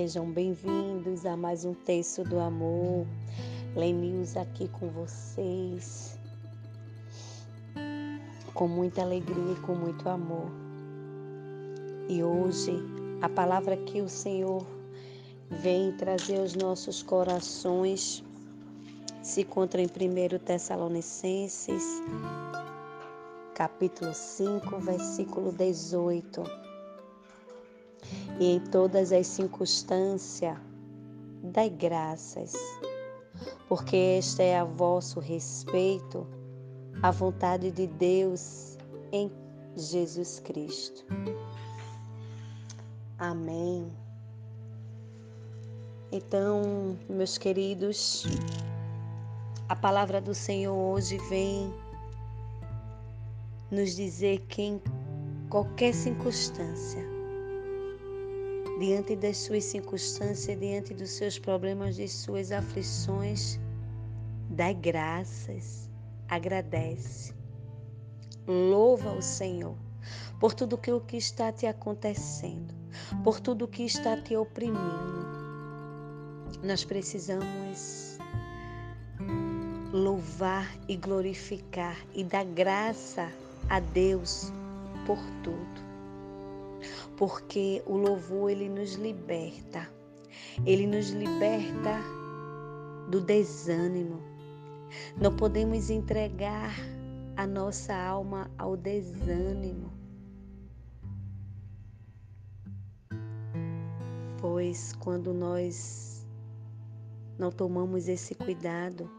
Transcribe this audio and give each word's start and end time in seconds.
Sejam 0.00 0.32
bem-vindos 0.32 1.26
a 1.26 1.36
mais 1.36 1.66
um 1.66 1.74
texto 1.74 2.24
do 2.24 2.40
amor. 2.40 3.06
Lenius 3.76 4.34
aqui 4.34 4.66
com 4.66 4.88
vocês. 4.88 6.18
Com 8.54 8.66
muita 8.66 9.02
alegria 9.02 9.52
e 9.52 9.60
com 9.60 9.74
muito 9.74 10.08
amor. 10.08 10.50
E 12.08 12.24
hoje, 12.24 12.72
a 13.20 13.28
palavra 13.28 13.76
que 13.76 14.00
o 14.00 14.08
Senhor 14.08 14.66
vem 15.50 15.92
trazer 15.92 16.38
aos 16.38 16.54
nossos 16.54 17.02
corações 17.02 18.24
se 19.22 19.42
encontra 19.42 19.82
em 19.82 19.86
1 19.86 20.38
Tessalonicenses, 20.38 21.84
capítulo 23.54 24.14
5, 24.14 24.78
versículo 24.78 25.52
18 25.52 26.69
e 28.40 28.56
em 28.56 28.60
todas 28.60 29.12
as 29.12 29.26
circunstâncias 29.26 30.56
dai 31.42 31.68
graças, 31.68 32.54
porque 33.68 34.16
esta 34.18 34.42
é 34.42 34.58
a 34.58 34.64
vosso 34.64 35.20
respeito, 35.20 36.26
a 37.02 37.10
vontade 37.10 37.70
de 37.70 37.86
Deus 37.86 38.78
em 39.12 39.30
Jesus 39.76 40.40
Cristo. 40.40 41.04
Amém. 43.18 43.92
Então, 46.10 46.98
meus 47.08 47.38
queridos, 47.38 48.24
a 49.68 49.76
palavra 49.76 50.20
do 50.20 50.34
Senhor 50.34 50.74
hoje 50.74 51.18
vem 51.28 51.72
nos 53.70 53.94
dizer 53.94 54.40
que 54.48 54.62
em 54.62 54.82
qualquer 55.48 55.94
circunstância, 55.94 57.09
diante 58.80 59.14
das 59.14 59.36
suas 59.36 59.64
circunstâncias, 59.64 60.58
diante 60.58 60.94
dos 60.94 61.10
seus 61.10 61.38
problemas, 61.38 61.96
de 61.96 62.08
suas 62.08 62.50
aflições, 62.50 63.60
dai 64.48 64.72
graças, 64.72 65.90
agradece, 66.26 67.34
louva 68.46 69.12
o 69.12 69.20
Senhor 69.20 69.76
por 70.40 70.54
tudo 70.54 70.78
que 70.78 70.90
o 70.90 70.98
que 70.98 71.18
está 71.18 71.52
te 71.52 71.66
acontecendo, 71.66 72.74
por 73.22 73.38
tudo 73.38 73.68
que 73.68 73.82
está 73.82 74.16
te 74.16 74.34
oprimindo. 74.34 75.28
Nós 76.64 76.82
precisamos 76.82 78.16
louvar 79.92 80.74
e 80.88 80.96
glorificar 80.96 81.98
e 82.14 82.24
dar 82.24 82.46
graça 82.46 83.30
a 83.68 83.78
Deus 83.78 84.50
por 85.06 85.18
tudo 85.44 85.89
porque 87.20 87.82
o 87.84 87.98
louvor 87.98 88.50
ele 88.50 88.66
nos 88.66 88.94
liberta. 88.94 89.86
Ele 90.64 90.86
nos 90.86 91.10
liberta 91.10 92.00
do 93.10 93.20
desânimo. 93.20 94.22
Não 95.20 95.36
podemos 95.36 95.90
entregar 95.90 96.74
a 97.36 97.46
nossa 97.46 97.94
alma 97.94 98.50
ao 98.56 98.74
desânimo. 98.74 99.92
Pois 104.40 104.94
quando 104.94 105.34
nós 105.34 106.26
não 107.38 107.52
tomamos 107.52 108.08
esse 108.08 108.34
cuidado, 108.34 109.10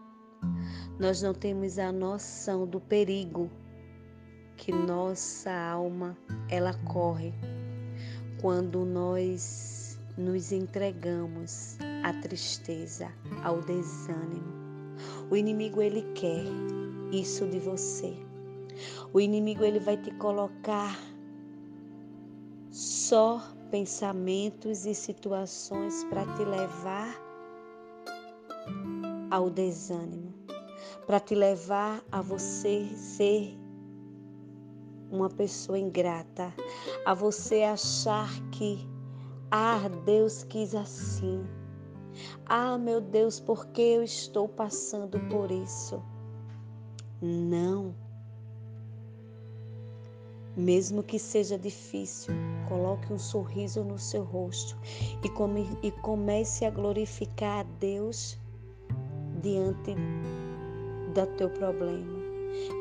nós 1.00 1.22
não 1.22 1.36
temos 1.36 1.78
a 1.78 1.92
noção 1.92 2.66
do 2.66 2.80
perigo 2.80 3.48
que 4.58 4.72
nossa 4.72 5.52
alma 5.52 6.18
ela 6.50 6.74
corre 6.86 7.32
quando 8.42 8.84
nós 8.84 10.00
nos 10.18 10.52
entregamos 10.52 11.78
à 12.04 12.12
tristeza, 12.22 13.12
ao 13.44 13.62
desânimo. 13.62 14.52
O 15.30 15.36
inimigo 15.36 15.82
ele 15.82 16.02
quer 16.14 16.44
isso 17.12 17.46
de 17.46 17.60
você. 17.60 18.14
O 19.14 19.20
inimigo 19.20 19.64
ele 19.64 19.80
vai 19.80 19.96
te 19.96 20.12
colocar 20.16 21.00
só 22.72 23.42
pensamentos 23.70 24.86
e 24.86 24.96
situações 24.96 26.04
para 26.06 26.26
te 26.36 26.44
levar 26.44 27.22
ao 29.30 29.50
desânimo, 29.50 30.34
para 31.06 31.20
te 31.20 31.36
levar 31.36 32.04
a 32.12 32.22
você 32.22 32.88
ser 32.96 33.61
uma 35.12 35.30
pessoa 35.30 35.78
ingrata, 35.78 36.54
a 37.06 37.14
você 37.14 37.64
achar 37.64 38.30
que, 38.52 38.88
ah, 39.52 39.90
Deus 40.06 40.44
quis 40.46 40.74
assim. 40.74 41.46
Ah, 42.46 42.78
meu 42.78 43.02
Deus, 43.02 43.40
por 43.40 43.68
que 43.68 43.82
eu 43.82 44.04
estou 44.04 44.48
passando 44.48 45.20
por 45.30 45.52
isso? 45.52 46.02
Não. 47.22 47.94
Mesmo 50.56 51.04
que 51.04 51.18
seja 51.20 51.58
difícil, 51.58 52.34
coloque 52.68 53.12
um 53.12 53.20
sorriso 53.20 53.84
no 53.84 53.98
seu 53.98 54.24
rosto 54.24 54.78
e, 55.24 55.30
come, 55.30 55.78
e 55.82 55.92
comece 55.92 56.66
a 56.66 56.70
glorificar 56.70 57.60
a 57.60 57.64
Deus 57.80 58.38
diante 59.42 59.96
do 61.14 61.26
teu 61.38 61.50
problema 61.50 62.21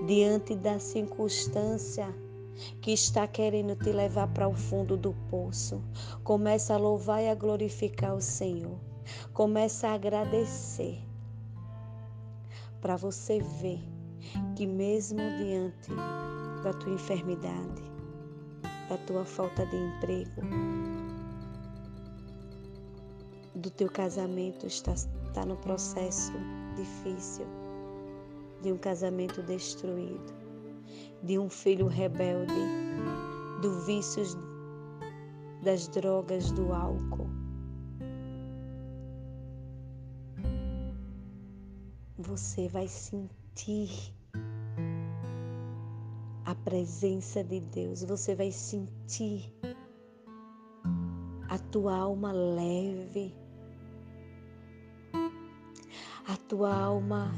diante 0.06 0.54
da 0.54 0.78
circunstância 0.78 2.14
que 2.80 2.92
está 2.92 3.26
querendo 3.26 3.74
te 3.74 3.90
levar 3.90 4.28
para 4.28 4.48
o 4.48 4.54
fundo 4.54 4.96
do 4.96 5.14
poço. 5.30 5.82
Começa 6.22 6.74
a 6.74 6.78
louvar 6.78 7.22
e 7.22 7.28
a 7.28 7.34
glorificar 7.34 8.14
o 8.14 8.20
Senhor. 8.20 8.78
Começa 9.32 9.88
a 9.88 9.94
agradecer. 9.94 10.98
Para 12.80 12.96
você 12.96 13.40
ver 13.40 13.80
que 14.56 14.66
mesmo 14.66 15.20
diante 15.38 15.90
da 16.62 16.72
tua 16.72 16.92
enfermidade, 16.92 17.82
da 18.88 18.96
tua 18.98 19.24
falta 19.24 19.66
de 19.66 19.76
emprego, 19.76 20.42
do 23.54 23.70
teu 23.70 23.90
casamento 23.90 24.66
está, 24.66 24.92
está 24.92 25.44
no 25.44 25.56
processo 25.56 26.32
difícil, 26.76 27.46
de 28.62 28.72
um 28.72 28.76
casamento 28.76 29.42
destruído, 29.42 30.32
de 31.22 31.38
um 31.38 31.48
filho 31.48 31.86
rebelde, 31.86 32.54
do 33.60 33.80
vícios 33.80 34.36
das 35.62 35.88
drogas, 35.88 36.50
do 36.52 36.72
álcool. 36.72 37.28
Você 42.18 42.68
vai 42.68 42.86
sentir 42.86 44.14
a 46.44 46.54
presença 46.54 47.42
de 47.44 47.60
Deus, 47.60 48.04
você 48.04 48.34
vai 48.34 48.50
sentir 48.50 49.52
a 51.48 51.58
tua 51.58 51.96
alma 51.96 52.32
leve, 52.32 53.34
a 56.26 56.36
tua 56.48 56.74
alma 56.74 57.32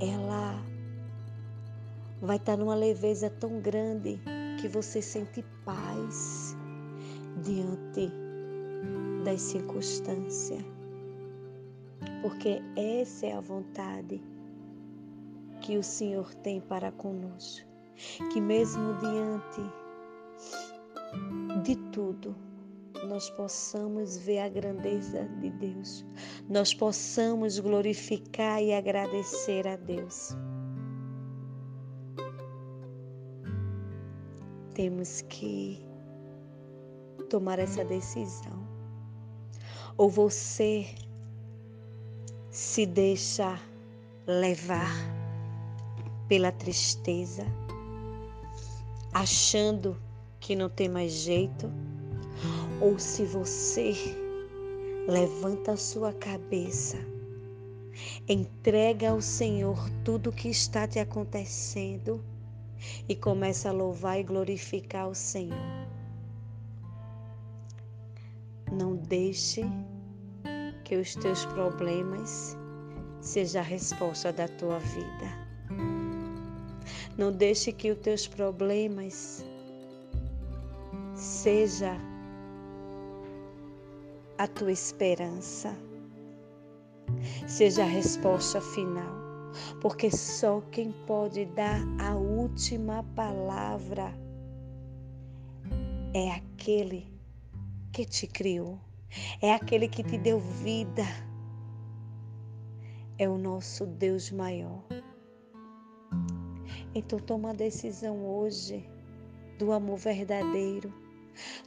ela 0.00 0.62
vai 2.20 2.36
estar 2.36 2.56
numa 2.56 2.74
leveza 2.74 3.28
tão 3.28 3.60
grande 3.60 4.18
que 4.60 4.68
você 4.68 5.02
sente 5.02 5.44
paz 5.64 6.56
diante 7.42 8.10
das 9.24 9.40
circunstâncias. 9.40 10.64
Porque 12.22 12.62
essa 12.76 13.26
é 13.26 13.32
a 13.32 13.40
vontade 13.40 14.22
que 15.60 15.76
o 15.76 15.82
Senhor 15.82 16.34
tem 16.36 16.60
para 16.60 16.92
conosco. 16.92 17.66
Que 18.32 18.40
mesmo 18.40 18.94
diante 18.94 19.60
de 21.62 21.76
tudo, 21.90 22.34
nós 23.04 23.30
possamos 23.30 24.16
ver 24.16 24.40
a 24.40 24.48
grandeza 24.48 25.24
de 25.40 25.50
Deus, 25.50 26.04
nós 26.48 26.74
possamos 26.74 27.58
glorificar 27.58 28.62
e 28.62 28.72
agradecer 28.72 29.66
a 29.66 29.76
Deus. 29.76 30.36
Temos 34.74 35.22
que 35.22 35.84
tomar 37.30 37.58
essa 37.58 37.84
decisão. 37.84 38.64
Ou 39.96 40.10
você 40.10 40.86
se 42.50 42.86
deixa 42.86 43.58
levar 44.26 44.90
pela 46.28 46.50
tristeza, 46.50 47.44
achando 49.12 49.96
que 50.40 50.56
não 50.56 50.68
tem 50.68 50.88
mais 50.88 51.12
jeito, 51.12 51.70
ou 52.80 52.98
se 52.98 53.24
você 53.24 53.94
levanta 55.06 55.72
a 55.72 55.76
sua 55.76 56.12
cabeça, 56.12 56.96
entrega 58.28 59.10
ao 59.10 59.20
Senhor 59.20 59.88
tudo 60.04 60.30
o 60.30 60.32
que 60.32 60.48
está 60.48 60.86
te 60.86 60.98
acontecendo 60.98 62.22
e 63.08 63.14
começa 63.14 63.68
a 63.68 63.72
louvar 63.72 64.18
e 64.18 64.22
glorificar 64.22 65.08
o 65.08 65.14
Senhor. 65.14 65.58
Não 68.72 68.96
deixe 68.96 69.62
que 70.84 70.96
os 70.96 71.14
teus 71.14 71.44
problemas 71.46 72.56
seja 73.20 73.60
a 73.60 73.62
resposta 73.62 74.32
da 74.32 74.48
tua 74.48 74.78
vida. 74.78 75.44
Não 77.16 77.30
deixe 77.30 77.72
que 77.72 77.90
os 77.90 77.98
teus 77.98 78.26
problemas 78.26 79.44
seja 81.14 81.96
a 84.44 84.46
tua 84.46 84.72
esperança. 84.72 85.74
Seja 87.48 87.82
a 87.82 87.86
resposta 87.86 88.60
final, 88.60 89.14
porque 89.80 90.10
só 90.10 90.60
quem 90.70 90.92
pode 91.06 91.46
dar 91.46 91.80
a 91.98 92.14
última 92.14 93.02
palavra 93.16 94.12
é 96.12 96.30
aquele 96.32 97.10
que 97.90 98.04
te 98.04 98.26
criou, 98.26 98.78
é 99.40 99.54
aquele 99.54 99.88
que 99.88 100.02
te 100.04 100.18
deu 100.18 100.38
vida. 100.38 101.04
É 103.16 103.26
o 103.26 103.38
nosso 103.38 103.86
Deus 103.86 104.30
maior. 104.30 104.84
Então 106.94 107.18
toma 107.18 107.50
a 107.50 107.54
decisão 107.54 108.26
hoje 108.26 108.86
do 109.58 109.72
amor 109.72 109.96
verdadeiro. 109.96 111.03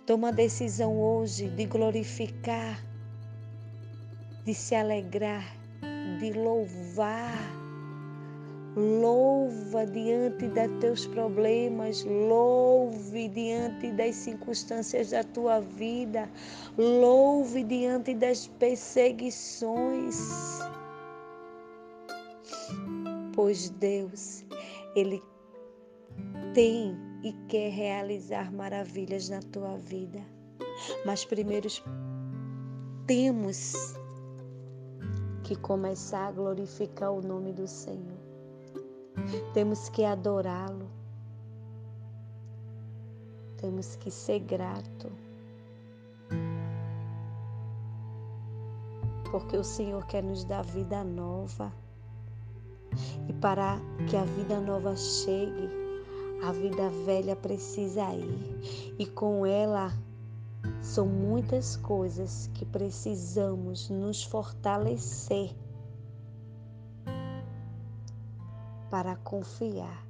Toma 0.05 0.29
a 0.29 0.31
decisão 0.31 0.99
hoje 0.99 1.49
de 1.49 1.65
glorificar, 1.65 2.83
de 4.45 4.53
se 4.53 4.75
alegrar, 4.75 5.45
de 6.19 6.31
louvar 6.31 7.57
Louva 8.77 9.87
diante 9.87 10.47
dos 10.49 10.79
teus 10.79 11.07
problemas, 11.07 12.03
louve 12.03 13.27
diante 13.27 13.91
das 13.91 14.13
circunstâncias 14.17 15.09
da 15.09 15.23
tua 15.23 15.61
vida, 15.61 16.29
louve 16.77 17.63
diante 17.63 18.13
das 18.13 18.45
perseguições. 18.45 20.19
Pois 23.33 23.71
Deus, 23.71 24.45
Ele 24.95 25.23
tem 26.53 26.95
e 27.23 27.33
quer 27.47 27.71
realizar 27.71 28.51
maravilhas 28.53 29.29
na 29.29 29.41
tua 29.41 29.77
vida. 29.77 30.21
Mas 31.05 31.25
primeiro 31.25 31.67
temos 33.05 33.73
que 35.43 35.55
começar 35.55 36.27
a 36.27 36.31
glorificar 36.31 37.11
o 37.11 37.21
nome 37.21 37.53
do 37.53 37.67
Senhor. 37.67 38.17
Temos 39.53 39.89
que 39.89 40.03
adorá-lo. 40.03 40.87
Temos 43.57 43.95
que 43.95 44.11
ser 44.11 44.39
grato. 44.39 45.11
Porque 49.31 49.57
o 49.57 49.63
Senhor 49.63 50.05
quer 50.05 50.23
nos 50.23 50.43
dar 50.43 50.63
vida 50.63 51.03
nova. 51.03 51.73
E 53.27 53.33
para 53.33 53.79
que 54.09 54.15
a 54.15 54.23
vida 54.23 54.59
nova 54.59 54.95
chegue, 54.95 55.86
a 56.43 56.51
vida 56.51 56.89
velha 57.05 57.35
precisa 57.35 58.13
ir. 58.13 58.95
E 58.97 59.05
com 59.05 59.45
ela 59.45 59.91
são 60.81 61.05
muitas 61.05 61.75
coisas 61.77 62.49
que 62.53 62.65
precisamos 62.65 63.89
nos 63.89 64.23
fortalecer 64.23 65.55
para 68.89 69.15
confiar 69.17 70.05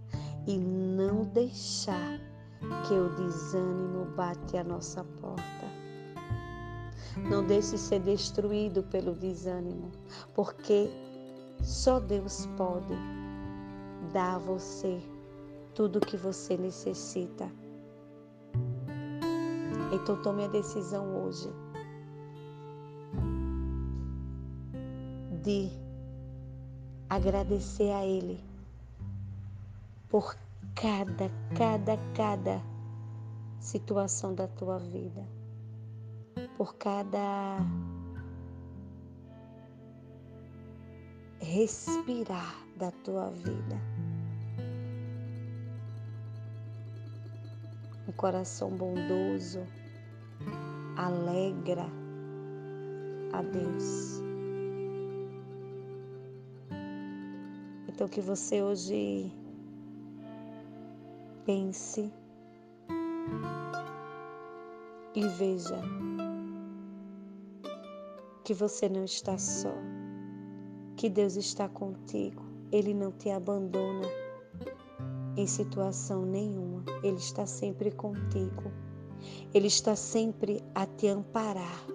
e 0.45 0.57
não 0.57 1.23
deixar 1.25 2.19
que 2.87 2.93
o 2.93 3.09
desânimo 3.15 4.05
bate 4.15 4.57
a 4.57 4.63
nossa 4.63 5.03
porta. 5.03 5.67
Não 7.29 7.45
deixe 7.45 7.77
ser 7.77 7.99
destruído 7.99 8.83
pelo 8.83 9.13
desânimo, 9.13 9.91
porque 10.35 10.89
só 11.63 11.99
Deus 11.99 12.45
pode 12.57 12.93
dar 14.13 14.35
a 14.35 14.39
você 14.39 15.01
tudo 15.77 15.97
o 15.97 16.01
que 16.01 16.17
você 16.17 16.57
necessita. 16.57 17.47
Então 19.93 20.19
tome 20.23 20.43
a 20.43 20.47
decisão 20.47 21.23
hoje 21.23 21.47
de 25.43 25.69
agradecer 27.07 27.91
a 27.91 28.03
Ele 28.03 28.43
por 30.09 30.35
cada, 30.73 31.29
cada, 31.55 31.95
cada 32.15 32.59
situação 33.59 34.33
da 34.33 34.47
tua 34.47 34.79
vida, 34.79 35.23
por 36.57 36.73
cada 36.77 37.59
respirar 41.39 42.65
da 42.77 42.89
tua 42.89 43.29
vida. 43.29 43.96
Coração 48.17 48.71
bondoso 48.71 49.65
alegra 50.97 51.85
a 53.31 53.41
Deus. 53.41 54.21
Então 57.87 58.07
que 58.07 58.19
você 58.19 58.61
hoje 58.61 59.31
Pense 61.47 62.11
e 65.15 65.27
veja 65.29 65.81
que 68.43 68.53
você 68.53 68.89
não 68.89 69.05
está 69.05 69.37
só, 69.37 69.73
que 70.97 71.09
Deus 71.09 71.37
está 71.37 71.69
contigo, 71.69 72.43
Ele 72.69 72.93
não 72.93 73.13
te 73.13 73.29
abandona 73.29 74.09
em 75.37 75.47
situação 75.47 76.25
nenhuma, 76.25 76.66
Ele 77.03 77.17
está 77.17 77.45
sempre 77.45 77.91
contigo, 77.91 78.71
Ele 79.53 79.67
está 79.67 79.95
sempre 79.95 80.63
a 80.73 80.85
te 80.85 81.07
amparar. 81.07 81.85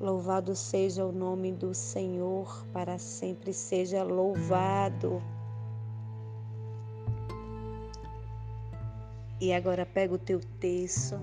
Louvado 0.00 0.54
seja 0.54 1.04
o 1.04 1.10
nome 1.10 1.52
do 1.52 1.74
Senhor, 1.74 2.64
para 2.72 2.98
sempre 2.98 3.52
seja 3.52 4.04
louvado. 4.04 5.20
E 9.40 9.52
agora 9.52 9.86
pega 9.86 10.14
o 10.14 10.18
teu 10.18 10.40
terço 10.60 11.16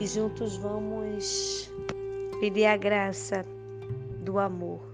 e 0.00 0.06
juntos 0.06 0.56
vamos 0.56 1.70
pedir 2.40 2.66
a 2.66 2.76
graça 2.76 3.44
do 4.24 4.38
amor. 4.38 4.93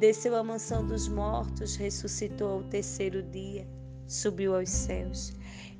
desceu 0.00 0.34
à 0.34 0.42
mansão 0.42 0.84
dos 0.84 1.06
mortos, 1.06 1.76
ressuscitou 1.76 2.50
ao 2.50 2.62
terceiro 2.64 3.22
dia, 3.22 3.64
subiu 4.08 4.56
aos 4.56 4.70
céus 4.70 5.32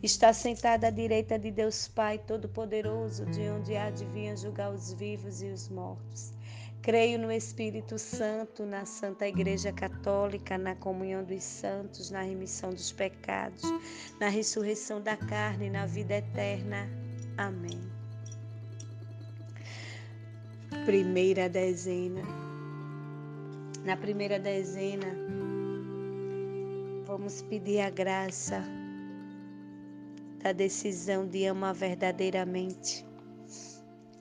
Está 0.02 0.32
sentada 0.32 0.86
à 0.86 0.90
direita 0.90 1.38
de 1.38 1.50
Deus 1.50 1.86
Pai 1.86 2.16
Todo-Poderoso, 2.16 3.26
de 3.26 3.50
onde 3.50 3.76
há 3.76 3.90
de 3.90 4.06
vir 4.06 4.34
julgar 4.34 4.72
os 4.72 4.94
vivos 4.94 5.42
e 5.42 5.48
os 5.48 5.68
mortos. 5.68 6.32
Creio 6.80 7.18
no 7.18 7.30
Espírito 7.30 7.98
Santo, 7.98 8.64
na 8.64 8.86
Santa 8.86 9.28
Igreja 9.28 9.70
Católica, 9.70 10.56
na 10.56 10.74
comunhão 10.74 11.22
dos 11.22 11.42
santos, 11.42 12.10
na 12.10 12.22
remissão 12.22 12.70
dos 12.70 12.90
pecados, 12.90 13.62
na 14.18 14.30
ressurreição 14.30 15.02
da 15.02 15.18
carne 15.18 15.66
e 15.66 15.70
na 15.70 15.84
vida 15.84 16.14
eterna. 16.14 16.88
Amém. 17.36 17.78
Primeira 20.86 21.46
dezena. 21.46 22.49
Na 23.84 23.96
primeira 23.96 24.38
dezena, 24.38 25.06
vamos 27.06 27.40
pedir 27.40 27.80
a 27.80 27.88
graça 27.88 28.62
da 30.42 30.52
decisão 30.52 31.26
de 31.26 31.46
amar 31.46 31.72
verdadeiramente 31.72 33.06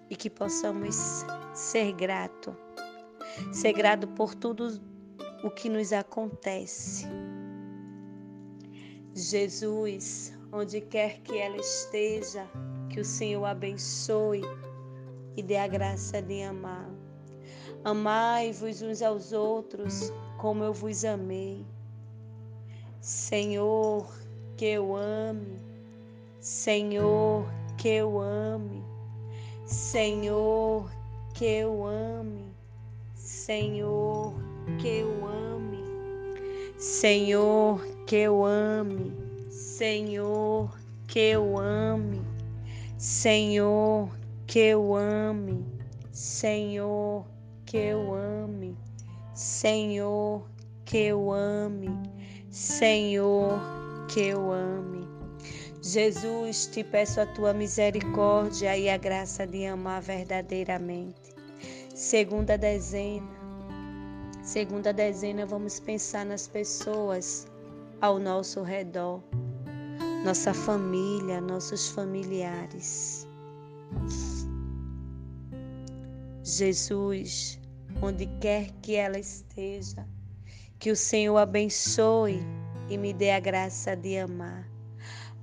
e 0.09 0.15
que 0.15 0.29
possamos 0.29 1.25
ser 1.53 1.91
grato, 1.91 2.55
ser 3.51 3.73
grato 3.73 4.07
por 4.07 4.33
tudo 4.33 4.81
o 5.43 5.51
que 5.51 5.67
nos 5.67 5.91
acontece. 5.91 7.05
Jesus, 9.13 10.33
onde 10.53 10.79
quer 10.79 11.19
que 11.19 11.37
ela 11.37 11.57
esteja, 11.57 12.47
que 12.89 13.01
o 13.01 13.05
Senhor 13.05 13.43
abençoe 13.43 14.41
e 15.35 15.43
dê 15.43 15.57
a 15.57 15.67
graça 15.67 16.21
de 16.21 16.43
amar. 16.43 16.89
Amai-vos 17.83 18.81
uns 18.81 19.01
aos 19.01 19.31
outros 19.31 20.11
como 20.37 20.63
eu 20.63 20.73
vos 20.73 21.05
amei. 21.05 21.65
Senhor, 23.01 24.05
que 24.57 24.65
eu 24.65 24.95
ame. 24.95 25.57
Senhor, 26.41 27.45
que 27.77 27.89
eu 27.89 28.19
ame. 28.19 28.83
Senhor, 29.65 30.91
que 31.33 31.45
eu 31.45 31.85
ame. 31.85 32.45
Senhor, 33.15 34.33
que 34.79 34.87
eu 34.87 35.25
ame. 35.25 35.83
Senhor, 36.77 37.85
que 38.05 38.15
eu 38.15 38.45
ame. 38.45 39.13
Senhor, 39.49 40.77
que 41.07 41.19
eu 41.19 41.57
ame. 41.57 42.21
Senhor, 42.97 44.09
que 44.45 44.59
eu 44.59 44.95
ame. 44.95 45.65
Senhor, 46.11 47.25
que 47.69 47.77
eu 47.77 48.15
ame. 48.15 48.75
Senhor, 49.35 50.41
que 50.85 50.97
eu 50.97 51.31
ame. 51.31 51.91
Senhor, 52.49 53.59
que 54.07 54.21
eu 54.21 54.51
ame. 54.51 55.07
Jesus, 55.83 56.65
te 56.65 56.83
peço 56.83 57.21
a 57.21 57.27
tua 57.27 57.53
misericórdia 57.53 58.75
e 58.75 58.89
a 58.89 58.97
graça 58.97 59.45
de 59.45 59.67
amar 59.67 60.01
verdadeiramente. 60.01 61.31
Segunda 61.93 62.57
dezena. 62.57 63.29
Segunda 64.41 64.91
dezena, 64.91 65.45
vamos 65.45 65.79
pensar 65.79 66.25
nas 66.25 66.47
pessoas 66.47 67.45
ao 68.01 68.17
nosso 68.17 68.63
redor, 68.63 69.21
nossa 70.25 70.55
família, 70.55 71.39
nossos 71.39 71.89
familiares. 71.89 73.27
Jesus, 76.43 77.58
onde 78.01 78.25
quer 78.39 78.71
que 78.81 78.95
ela 78.95 79.19
esteja, 79.19 80.07
que 80.79 80.91
o 80.91 80.95
Senhor 80.95 81.37
abençoe 81.37 82.39
e 82.89 82.97
me 82.97 83.13
dê 83.13 83.31
a 83.31 83.39
graça 83.39 83.95
de 83.95 84.17
amar. 84.17 84.69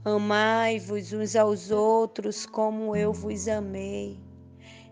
Amai-vos 0.05 1.13
uns 1.13 1.35
aos 1.35 1.71
outros 1.71 2.47
como 2.47 2.95
eu 2.95 3.13
vos 3.13 3.49
amei. 3.49 4.21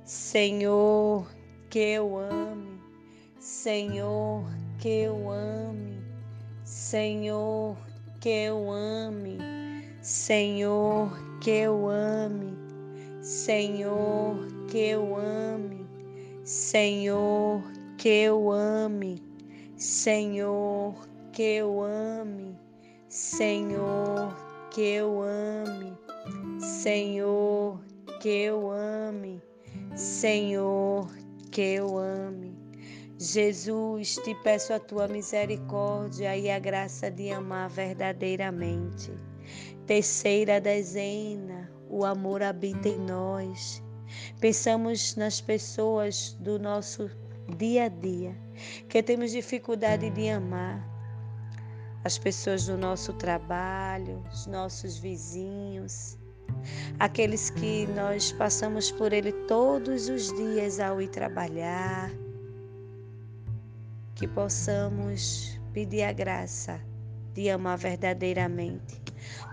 Senhor, 0.05 1.27
que 1.71 1.79
eu 1.79 2.19
ame. 2.19 2.81
Senhor, 3.39 4.45
que 4.79 4.89
eu 4.89 5.31
ame. 5.31 6.03
Senhor, 6.65 7.77
que 8.21 8.29
eu 8.29 8.71
ame. 8.71 9.39
Senhor, 10.03 11.17
que 11.41 11.51
eu 11.51 11.89
ame. 11.89 12.57
Senhor, 13.23 14.47
que 14.69 14.79
eu 14.79 15.17
ame. 15.17 15.74
Senhor, 16.45 17.63
que 17.97 18.09
eu 18.09 18.53
ame. 18.53 19.23
Senhor, 19.79 20.95
que 21.33 21.43
eu 21.43 21.83
ame. 21.83 22.55
Senhor, 23.09 24.37
que 24.71 24.83
eu 24.83 25.23
ame. 25.23 25.97
Senhor, 26.61 27.81
que 28.21 28.29
eu 28.29 28.71
ame. 28.71 29.43
Senhor, 29.97 31.09
que 31.51 31.63
eu 31.63 31.97
ame. 31.97 32.55
Jesus, 33.19 34.17
te 34.17 34.35
peço 34.43 34.75
a 34.75 34.79
tua 34.79 35.09
misericórdia 35.09 36.37
e 36.37 36.51
a 36.51 36.59
graça 36.59 37.11
de 37.11 37.31
amar 37.31 37.71
verdadeiramente. 37.71 39.13
Terceira 39.87 40.61
dezena, 40.61 41.71
o 41.89 42.05
amor 42.05 42.43
habita 42.43 42.89
em 42.89 42.99
nós. 42.99 43.84
Pensamos 44.41 45.17
nas 45.17 45.41
pessoas 45.41 46.37
do 46.41 46.59
nosso 46.59 47.11
dia 47.57 47.85
a 47.85 47.89
dia, 47.89 48.37
que 48.89 49.03
temos 49.03 49.31
dificuldade 49.31 50.11
de 50.11 50.29
amar. 50.29 50.83
As 52.05 52.19
pessoas 52.19 52.67
do 52.67 52.77
nosso 52.77 53.13
trabalho, 53.15 54.23
os 54.33 54.47
nossos 54.47 54.99
vizinhos, 54.99 56.19
aqueles 56.99 57.51
que 57.51 57.87
nós 57.89 58.33
passamos 58.33 58.91
por 58.91 59.13
ele 59.13 59.33
todos 59.47 60.09
os 60.09 60.33
dias 60.33 60.81
ao 60.81 61.01
ir 61.01 61.09
trabalhar, 61.09 62.11
que 64.15 64.29
possamos 64.29 65.59
pedir 65.73 66.03
a 66.03 66.13
graça 66.13 66.81
de 67.35 67.51
amar 67.51 67.77
verdadeiramente, 67.77 69.03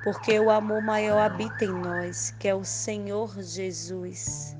porque 0.03 0.39
o 0.39 0.49
amor 0.49 0.81
maior 0.81 1.19
habita 1.19 1.65
em 1.65 1.73
nós, 1.73 2.31
que 2.39 2.47
é 2.47 2.55
o 2.55 2.63
Senhor 2.63 3.33
Jesus. 3.41 4.55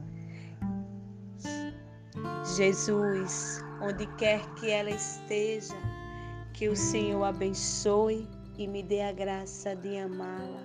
Jesus, 2.55 3.63
onde 3.81 4.05
quer 4.17 4.41
que 4.55 4.69
ela 4.69 4.89
esteja, 4.89 5.75
que 6.53 6.67
o 6.67 6.75
Senhor 6.75 7.23
abençoe 7.23 8.27
e 8.57 8.67
me 8.67 8.83
dê 8.83 9.01
a 9.01 9.11
graça 9.11 9.75
de 9.75 9.97
amá-la. 9.97 10.61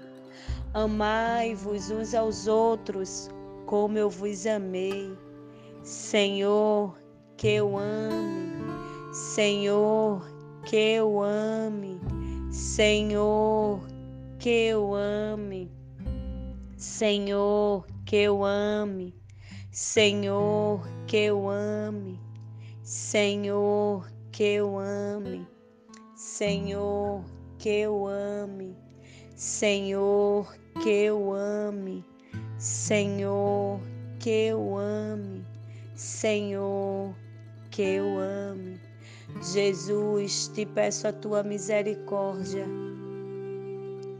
Amai-vos 0.75 1.91
uns 1.91 2.15
aos 2.15 2.47
outros 2.47 3.31
como 3.67 3.99
eu 3.99 4.11
vos 4.11 4.47
amei. 4.47 5.17
Senhor, 5.83 6.99
que 7.37 7.49
eu 7.49 7.77
ame. 7.77 8.57
Senhor, 9.13 10.23
que 10.65 10.77
eu 10.77 11.23
ame. 11.23 12.01
Senhor, 12.57 13.81
que 14.39 14.49
eu 14.49 14.95
ame. 14.95 15.71
Senhor, 16.79 17.85
que 18.07 18.17
eu 18.17 18.43
ame. 18.43 19.15
Senhor, 19.71 20.89
que 21.07 21.19
eu 21.19 21.51
ame. 21.51 22.19
Senhor, 22.83 24.11
que 24.33 24.43
eu 24.43 24.79
ame. 24.79 25.47
Senhor, 26.15 27.27
que 27.59 27.69
eu 27.69 28.07
ame. 28.07 28.75
Senhor, 29.37 30.57
que 30.83 30.91
eu 30.91 31.35
ame. 31.35 32.05
Senhor, 32.57 33.81
que 34.19 34.31
eu 34.31 34.79
ame. 34.79 35.45
Senhor, 35.95 37.15
que 37.71 37.83
eu 37.83 38.19
ame. 38.19 38.86
Jesus, 39.43 40.49
te 40.49 40.67
peço 40.67 41.09
a 41.09 41.13
tua 41.13 41.43
misericórdia 41.43 42.67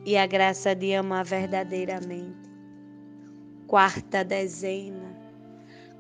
e 0.05 0.17
a 0.17 0.27
graça 0.27 0.75
de 0.75 0.95
amar 0.95 1.25
verdadeiramente. 1.25 2.47
Quarta 3.67 4.25
dezena 4.25 5.07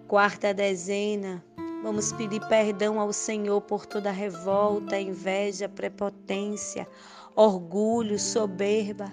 Quarta 0.08 0.54
dezena, 0.54 1.44
vamos 1.82 2.12
pedir 2.12 2.40
perdão 2.46 3.00
ao 3.00 3.12
Senhor 3.12 3.61
por 3.62 3.85
toda 3.85 4.12
revolta, 4.12 5.00
inveja, 5.00 5.68
prepotência, 5.68 6.87
orgulho, 7.35 8.16
soberba. 8.16 9.11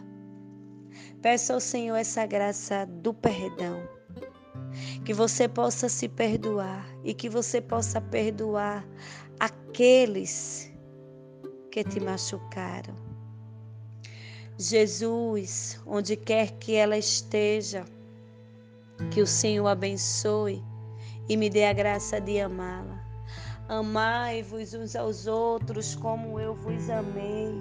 Peça 1.20 1.56
ao 1.56 1.60
Senhor 1.60 1.96
essa 1.96 2.28
graça 2.28 2.86
do 2.86 3.12
perdão. 3.12 3.82
Que 5.04 5.16
você 5.16 5.48
possa 5.48 5.90
se 5.90 6.08
perdoar 6.08 6.88
e 7.04 7.16
que 7.16 7.28
você 7.28 7.60
possa 7.60 8.00
perdoar 8.00 8.86
aqueles 9.74 10.72
que 11.72 11.84
te 11.84 12.00
machucaram. 12.00 12.94
Jesus, 14.56 15.82
onde 15.88 16.16
quer 16.16 16.52
que 16.60 16.76
ela 16.76 16.96
esteja, 16.96 17.84
que 19.10 19.20
o 19.20 19.26
Senhor 19.26 19.66
abençoe 19.66 20.64
e 21.28 21.36
me 21.36 21.50
dê 21.50 21.66
a 21.66 21.74
graça 21.74 22.22
de 22.22 22.40
amá-la. 22.40 23.04
Amai-vos 23.68 24.76
uns 24.76 24.96
aos 24.96 25.26
outros 25.26 25.96
como 25.96 26.40
eu 26.40 26.54
vos 26.54 26.88
amei. 26.92 27.56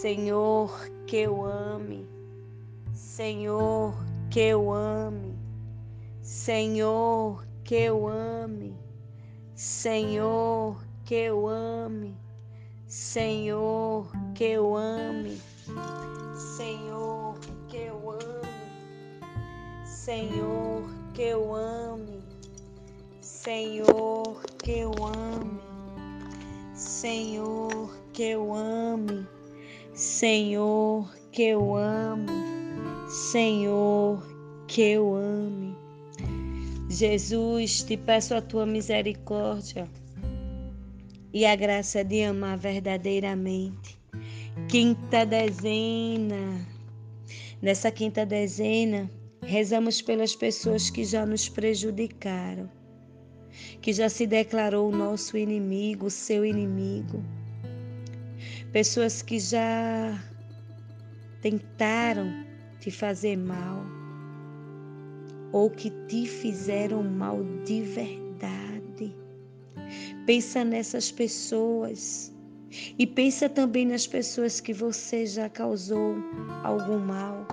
Senhor, 0.00 0.90
que 1.06 1.18
eu 1.18 1.44
ame. 1.44 2.08
Senhor, 2.94 3.94
que 4.30 4.40
eu 4.40 4.72
ame. 4.72 5.38
Senhor, 6.22 7.44
que 7.62 7.74
eu 7.74 8.08
ame. 8.08 8.74
Senhor, 9.62 10.74
que 11.04 11.16
eu 11.16 11.46
ame. 11.46 12.16
Senhor, 12.86 14.10
que 14.34 14.44
eu 14.44 14.74
ame. 14.74 15.38
Senhor, 16.34 17.38
que 17.68 17.76
eu 17.76 18.10
ame. 18.10 18.40
Senhor, 19.84 20.82
que 21.12 21.22
eu 21.22 21.54
ame, 21.54 22.22
Senhor, 23.20 24.42
que 24.64 24.78
eu 24.78 24.92
ame, 25.04 25.60
Senhor, 26.74 27.90
que 28.14 28.22
eu 28.22 28.54
ame, 28.54 29.26
Senhor, 29.92 31.14
que 31.30 31.42
eu 31.42 31.76
ame, 31.76 32.32
Senhor, 33.10 34.26
que 34.66 34.80
eu 34.80 35.14
ame. 35.14 35.69
Jesus, 36.90 37.84
te 37.84 37.96
peço 37.96 38.34
a 38.34 38.42
tua 38.42 38.66
misericórdia 38.66 39.88
e 41.32 41.46
a 41.46 41.54
graça 41.54 42.02
de 42.02 42.24
amar 42.24 42.58
verdadeiramente. 42.58 43.96
Quinta 44.68 45.24
dezena. 45.24 46.66
Nessa 47.62 47.92
quinta 47.92 48.26
dezena, 48.26 49.08
rezamos 49.40 50.02
pelas 50.02 50.34
pessoas 50.34 50.90
que 50.90 51.04
já 51.04 51.24
nos 51.24 51.48
prejudicaram, 51.48 52.68
que 53.80 53.92
já 53.92 54.08
se 54.08 54.26
declarou 54.26 54.90
nosso 54.90 55.36
inimigo, 55.36 56.10
seu 56.10 56.44
inimigo. 56.44 57.22
Pessoas 58.72 59.22
que 59.22 59.38
já 59.38 60.20
tentaram 61.40 62.44
te 62.80 62.90
fazer 62.90 63.36
mal 63.36 63.99
ou 65.52 65.70
que 65.70 65.90
te 66.06 66.26
fizeram 66.26 67.02
mal 67.02 67.42
de 67.64 67.82
verdade. 67.82 69.14
Pensa 70.26 70.64
nessas 70.64 71.10
pessoas 71.10 72.32
e 72.98 73.06
pensa 73.06 73.48
também 73.48 73.84
nas 73.84 74.06
pessoas 74.06 74.60
que 74.60 74.72
você 74.72 75.26
já 75.26 75.48
causou 75.48 76.14
algum 76.62 76.98
mal. 76.98 77.46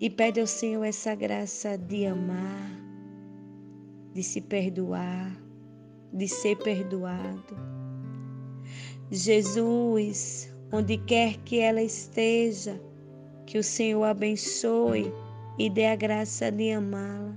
E 0.00 0.10
pede 0.10 0.40
ao 0.40 0.46
Senhor 0.46 0.84
essa 0.84 1.14
graça 1.14 1.76
de 1.76 2.06
amar, 2.06 2.70
de 4.12 4.22
se 4.22 4.40
perdoar, 4.40 5.36
de 6.12 6.28
ser 6.28 6.56
perdoado. 6.58 7.56
Jesus, 9.10 10.52
onde 10.72 10.96
quer 10.98 11.36
que 11.38 11.58
ela 11.58 11.82
esteja, 11.82 12.80
que 13.46 13.58
o 13.58 13.62
Senhor 13.62 14.04
abençoe 14.04 15.12
e 15.58 15.68
dê 15.68 15.86
a 15.86 15.96
graça 15.96 16.50
de 16.50 16.72
amá-la. 16.72 17.36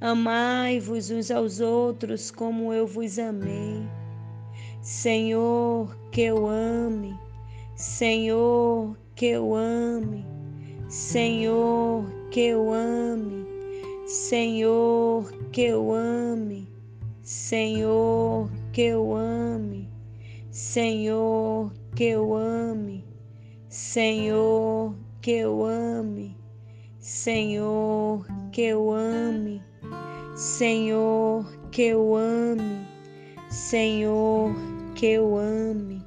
Amai-vos 0.00 1.10
uns 1.10 1.30
aos 1.30 1.60
outros 1.60 2.30
como 2.30 2.72
eu 2.72 2.86
vos 2.86 3.18
amei. 3.18 3.82
Senhor, 4.82 5.96
que 6.10 6.22
eu 6.22 6.46
ame. 6.46 7.16
Senhor, 7.76 8.96
que 9.14 9.26
eu 9.26 9.54
ame. 9.54 10.26
Senhor, 10.88 12.04
que 12.30 12.40
eu 12.40 12.72
ame. 12.72 13.46
Senhor, 14.06 15.32
que 15.52 15.62
eu 15.62 15.92
ame. 15.92 16.68
Senhor, 17.22 18.50
que 18.72 18.82
eu 18.82 19.14
ame. 19.14 19.88
Senhor, 20.52 21.72
que 21.94 22.04
eu 22.04 22.34
ame, 22.34 23.02
Senhor, 23.72 24.94
que 25.22 25.30
eu 25.30 25.64
ame, 25.64 26.36
Senhor, 26.98 28.26
que 28.52 28.60
eu 28.60 28.92
ame, 28.92 29.62
Senhor, 30.36 31.50
que 31.70 31.84
eu 31.84 32.14
ame, 32.14 32.86
Senhor, 33.48 34.54
que 34.94 35.06
eu 35.06 35.38
ame. 35.38 36.04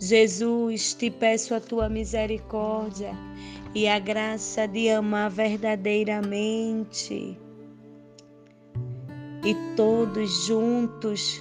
Jesus, 0.00 0.94
te 0.94 1.10
peço 1.10 1.54
a 1.54 1.60
tua 1.60 1.90
misericórdia 1.90 3.12
e 3.74 3.86
a 3.86 3.98
graça 3.98 4.66
de 4.66 4.88
amar 4.88 5.28
verdadeiramente. 5.28 7.38
E 9.44 9.54
todos 9.76 10.46
juntos 10.46 11.38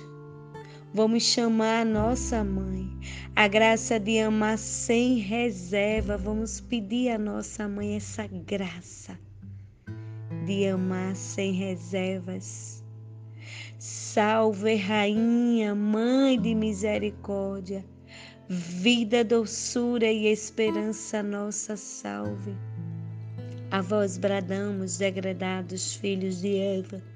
Vamos 0.93 1.23
chamar 1.23 1.83
a 1.83 1.85
nossa 1.85 2.43
mãe, 2.43 2.85
a 3.33 3.47
graça 3.47 3.97
de 3.97 4.19
amar 4.19 4.57
sem 4.57 5.19
reserva. 5.19 6.17
Vamos 6.17 6.59
pedir 6.59 7.11
à 7.11 7.17
nossa 7.17 7.65
mãe 7.65 7.95
essa 7.95 8.27
graça 8.27 9.17
de 10.45 10.67
amar 10.67 11.15
sem 11.15 11.53
reservas. 11.53 12.83
Salve, 13.79 14.75
Rainha, 14.75 15.73
Mãe 15.73 16.37
de 16.37 16.53
misericórdia, 16.53 17.85
vida, 18.49 19.23
doçura 19.23 20.11
e 20.11 20.27
esperança 20.27 21.23
nossa, 21.23 21.77
salve. 21.77 22.53
A 23.71 23.79
vós 23.79 24.17
bradamos, 24.17 24.97
degradados 24.97 25.95
filhos 25.95 26.41
de 26.41 26.57
Eva 26.57 27.10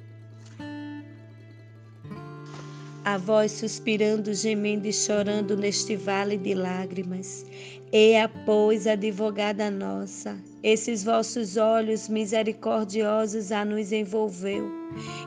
a 3.05 3.19
voz 3.19 3.51
suspirando, 3.51 4.33
gemendo 4.33 4.87
e 4.87 4.91
chorando 4.91 5.55
neste 5.55 5.95
vale 5.95 6.37
de 6.37 6.55
lágrimas. 6.55 7.45
Eia, 7.91 8.27
pois, 8.27 8.87
advogada 8.87 9.69
nossa, 9.69 10.35
esses 10.63 11.03
vossos 11.03 11.55
olhos 11.55 12.09
misericordiosos 12.09 13.51
a 13.51 13.63
nos 13.63 13.91
envolveu. 13.91 14.67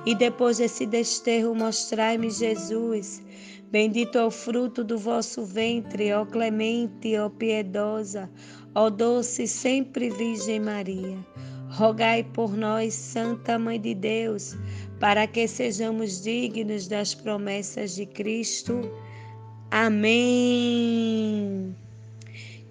E 0.04 0.12
depois 0.12 0.58
desse 0.58 0.86
desterro, 0.86 1.54
mostrai-me 1.54 2.30
Jesus. 2.30 3.22
Bendito 3.70 4.18
é 4.18 4.24
o 4.24 4.30
fruto 4.30 4.82
do 4.82 4.98
vosso 4.98 5.44
ventre, 5.44 6.12
ó 6.12 6.26
clemente, 6.26 7.16
ó 7.16 7.28
piedosa, 7.28 8.28
ó 8.74 8.90
doce 8.90 9.46
sempre 9.46 10.10
Virgem 10.10 10.58
Maria. 10.58 11.16
Rogai 11.78 12.24
por 12.24 12.56
nós, 12.56 12.92
Santa 12.92 13.56
Mãe 13.56 13.80
de 13.80 13.94
Deus, 13.94 14.56
para 14.98 15.28
que 15.28 15.46
sejamos 15.46 16.24
dignos 16.24 16.88
das 16.88 17.14
promessas 17.14 17.94
de 17.94 18.04
Cristo. 18.04 18.80
Amém. 19.70 21.72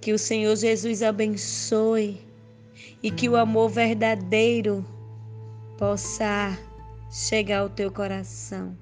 Que 0.02 0.12
o 0.12 0.20
Senhor 0.20 0.54
Jesus 0.58 1.02
abençoe 1.02 2.20
e 3.02 3.10
que 3.10 3.30
o 3.30 3.38
amor 3.38 3.70
verdadeiro 3.70 4.86
possa 5.78 6.60
chegar 7.10 7.60
ao 7.60 7.70
teu 7.70 7.90
coração. 7.90 8.78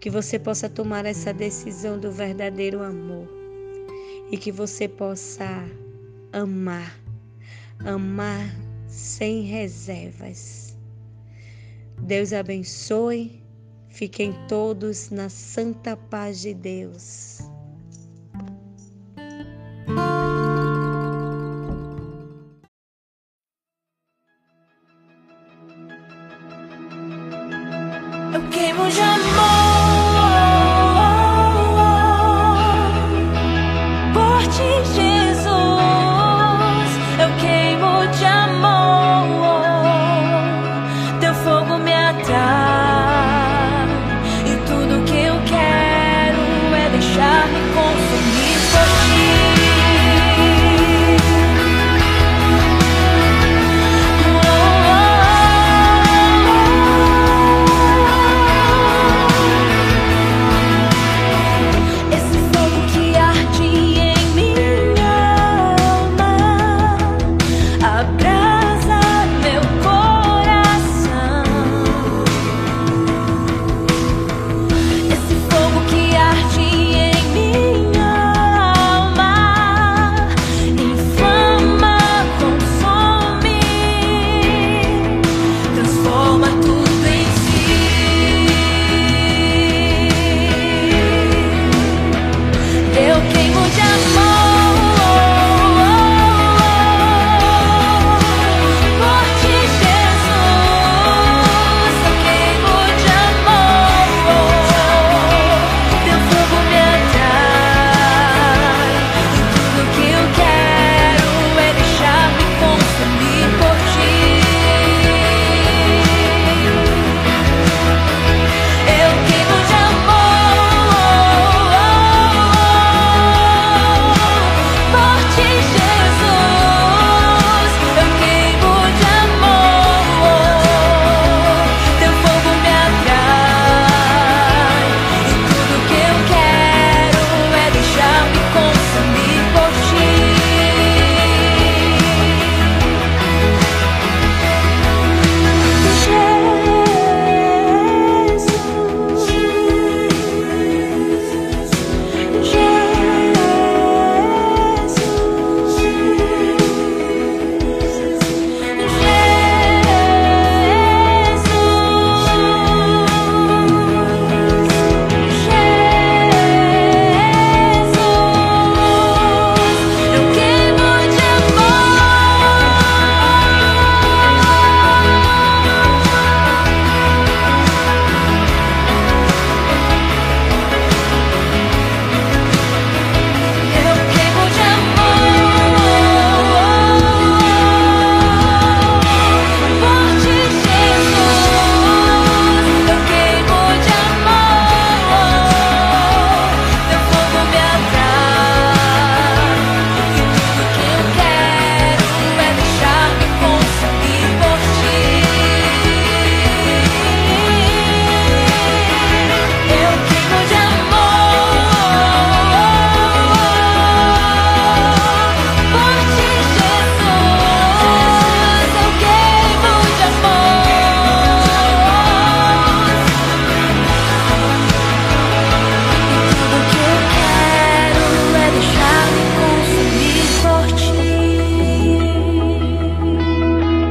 Que 0.00 0.08
você 0.08 0.38
possa 0.38 0.70
tomar 0.70 1.04
essa 1.04 1.34
decisão 1.34 2.00
do 2.00 2.10
verdadeiro 2.10 2.82
amor 2.82 3.28
e 4.30 4.38
que 4.38 4.50
você 4.50 4.88
possa 4.88 5.68
amar, 6.32 6.98
amar 7.80 8.63
sem 8.94 9.42
reservas 9.42 10.64
Deus 11.98 12.32
abençoe. 12.32 13.42
Fiquem 13.88 14.34
todos 14.48 15.10
na 15.10 15.28
santa 15.28 15.96
paz 15.96 16.40
de 16.40 16.52
Deus. 16.52 17.38
Eu 28.34 28.50
queimo 28.50 28.90
de 28.90 29.00
amor. 29.00 29.73